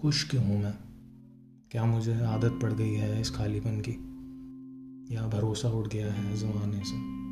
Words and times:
खुश 0.00 0.30
क्यों 0.30 0.44
हूँ 0.44 0.62
मैं? 0.62 0.74
क्या 1.70 1.84
मुझे 1.84 2.24
आदत 2.24 2.58
पड़ 2.62 2.72
गई 2.72 2.94
है 2.94 3.20
इस 3.20 3.30
खालीपन 3.30 3.82
की? 3.88 3.92
या 5.14 5.28
भरोसा 5.28 5.68
उठ 5.68 5.88
गया 5.88 6.12
है 6.12 6.36
ज़माने 6.36 6.82
से? 6.84 7.22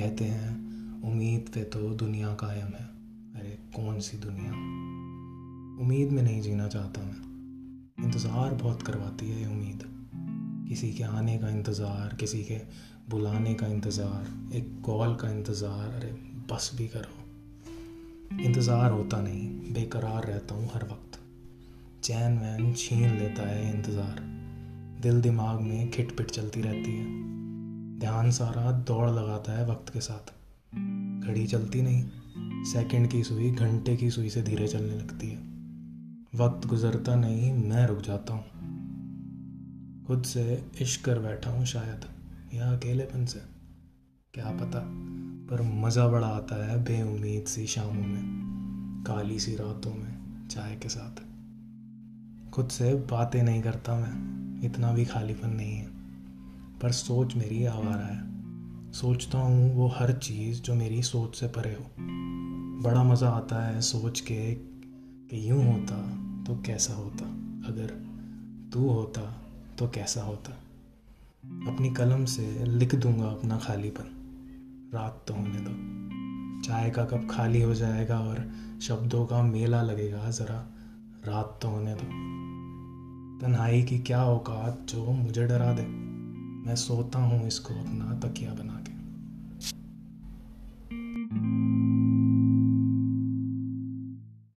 कहते 0.00 0.24
हैं, 0.24 0.64
उम्मीद 1.02 1.50
पे 1.54 1.64
तो 1.64 1.94
दुनिया 1.94 2.34
कायम 2.34 2.66
है। 2.66 2.88
अरे 3.34 3.58
कौन 3.76 4.00
सी 4.00 4.18
दुनिया? 4.18 4.52
उम्मीद 5.82 6.10
में 6.10 6.22
नहीं 6.22 6.42
जीना 6.42 6.68
चाहता 6.68 7.02
मैं। 7.02 7.34
इंतज़ार 8.04 8.54
बहुत 8.54 8.82
करवाती 8.82 9.28
है 9.30 9.50
उम्मीद। 9.50 9.82
किसी 10.68 10.92
के 10.92 11.04
आने 11.04 11.38
का 11.38 11.48
इंतज़ार, 11.48 12.14
किसी 12.14 12.44
के 12.44 12.60
बुलाने 13.10 13.54
का 13.54 13.66
इंतज़ार, 13.66 14.52
एक 14.54 14.82
कॉल 14.84 15.14
का 15.14 15.30
इंतज़ार, 15.30 15.88
अरे, 15.88 16.12
बस 16.50 16.70
भी 16.74 16.88
करो। 16.88 17.23
इंतज़ार 18.32 18.90
होता 18.90 19.20
नहीं, 19.20 19.48
बेकरार 19.72 20.24
रहता 20.24 20.54
हूँ 20.54 20.70
हर 20.74 20.84
वक्त। 20.84 21.18
चैन 22.04 22.38
वैन 22.38 22.74
छीन 22.74 23.18
लेता 23.18 23.42
है 23.42 23.76
इंतज़ार। 23.76 24.20
दिल 25.02 25.20
दिमाग 25.20 25.60
में 25.60 25.90
खिट 25.90 26.16
पिट 26.16 26.30
चलती 26.30 26.62
रहती 26.62 26.96
है। 26.96 27.04
ध्यान 27.98 28.30
सारा 28.30 28.72
दौड़ 28.72 29.10
लगाता 29.10 29.52
है 29.52 29.66
वक्त 29.66 29.92
के 29.92 30.00
साथ। 30.00 30.32
घड़ी 31.26 31.46
चलती 31.46 31.82
नहीं, 31.82 32.04
सेकंड 32.64 33.10
की 33.10 33.22
सुई 33.24 33.50
घंटे 33.50 33.96
की 33.96 34.10
सुई 34.10 34.28
से 34.28 34.42
धीरे 34.42 34.68
चलने 34.68 34.94
लगती 34.94 35.28
है। 35.28 35.38
वक्त 36.34 36.66
गुजरता 36.66 37.14
नहीं, 37.14 37.52
मैं 37.52 37.86
रुक 37.86 38.00
जाता 38.00 38.32
हूँ। 38.32 38.44
खुद 40.06 40.22
से 40.22 40.64
इश्क 40.80 41.04
कर 41.04 41.18
बैठा 41.18 41.50
हूँ 41.50 41.66
शायद, 41.66 42.04
या 42.54 42.72
अकेलेपन 42.72 43.26
से, 43.26 43.40
क्या 44.34 44.50
पता। 44.50 44.80
पर 45.50 45.62
मज़ा 45.62 46.08
बड़ा 46.08 46.26
आता 46.26 46.66
है 46.66 46.84
बेउम्मीद 46.84 47.44
सी 47.44 47.66
शामों 47.66 47.92
में, 47.92 48.22
काली 49.06 49.38
सी 49.38 49.56
रातों 49.56 49.94
में, 49.94 50.46
चाय 50.48 50.76
के 50.76 50.88
साथ। 50.88 51.22
खुद 52.50 52.68
से 52.68 52.94
बातें 52.94 53.42
नहीं 53.42 53.62
करता 53.62 53.94
मैं, 53.94 54.34
इतना 54.64 54.92
भी 54.92 55.04
खालीपन 55.04 55.48
नहीं 55.48 55.72
है। 55.72 55.86
पर 56.78 56.92
सोच 56.92 57.36
मेरी 57.36 57.64
आवारा 57.64 58.06
है। 58.06 58.34
सोचता 58.92 59.38
हूँ 59.38 59.74
वो 59.74 59.88
हर 59.88 60.12
चीज़ 60.12 60.62
जो 60.62 60.74
मेरी 60.74 61.02
सोच 61.02 61.36
से 61.36 61.46
परे 61.46 61.74
हो। 61.74 61.86
बड़ा 62.82 63.04
मज़ा 63.04 63.28
आता 63.28 63.66
है 63.66 63.80
सोच 63.80 64.20
के 64.20 64.54
कि 64.54 65.50
यूँ 65.50 65.64
होता 65.64 66.10
तो 66.44 66.62
कैसा 66.62 66.94
होता। 66.94 67.24
अगर 67.68 67.86
तू 68.72 68.88
होता 68.88 69.42
तो 69.78 69.88
कैसा 69.88 70.22
होता। 70.22 70.50
अपनी 71.72 71.90
कलम 71.90 72.24
से 72.24 72.64
लिख 72.64 72.94
दूँगा 72.94 73.26
अपना 73.26 73.58
खालीपन। 73.58 74.23
रात 74.94 75.24
तो 75.28 75.34
होने 75.34 75.58
दो। 75.60 75.94
चाय 76.62 76.90
का 76.90 77.04
कप 77.04 77.28
खाली 77.30 77.62
हो 77.62 77.74
जाएगा 77.74 78.20
और 78.20 78.50
शब्दों 78.82 79.26
का 79.26 79.42
मेला 79.42 79.82
लगेगा, 79.82 80.30
ज़रा 80.30 80.74
रात 81.26 81.58
तो 81.62 81.68
होने 81.68 81.94
दो। 81.94 82.34
तन्हाई 83.40 83.82
की 83.82 83.98
क्या 83.98 84.24
औकात 84.24 84.86
जो 84.88 85.04
मुझे 85.04 85.46
डरा 85.46 85.72
दे। 85.72 85.82
मैं 86.68 86.76
सोता 86.76 87.18
हूँ 87.18 87.46
इसको 87.46 87.74
अपना 87.74 88.28
तकिया 88.28 88.54
बना 88.54 88.84
के। 88.88 89.03